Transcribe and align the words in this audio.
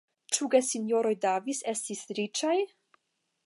Ĉu 0.35 0.47
gesinjoroj 0.53 1.11
Davis 1.25 1.61
estis 1.75 2.03
riĉaj? 2.21 2.59